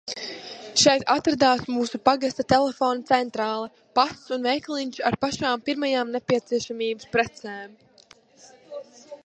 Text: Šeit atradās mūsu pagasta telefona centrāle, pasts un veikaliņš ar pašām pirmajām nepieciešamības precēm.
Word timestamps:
Šeit 0.83 1.03
atradās 1.15 1.59
mūsu 1.73 1.99
pagasta 2.09 2.45
telefona 2.53 3.05
centrāle, 3.11 3.69
pasts 3.99 4.33
un 4.37 4.47
veikaliņš 4.49 4.99
ar 5.11 5.17
pašām 5.27 5.63
pirmajām 5.69 6.13
nepieciešamības 6.17 7.11
precēm. 7.17 7.77